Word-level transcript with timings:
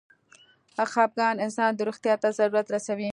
خپګان 0.93 1.35
انسان 1.45 1.71
د 1.75 1.79
روغتيا 1.89 2.15
ته 2.21 2.29
ضرر 2.37 2.65
رسوي. 2.75 3.09